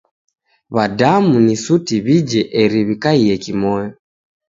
[0.75, 3.89] W'adamu ni suti w'ije eri w'ikaie kimoyo.